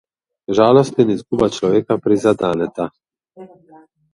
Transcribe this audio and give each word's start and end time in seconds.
Žalost 0.59 0.95
in 1.03 1.11
izguba 1.15 1.47
človeka 1.57 1.99
prizadeneta. 2.07 2.89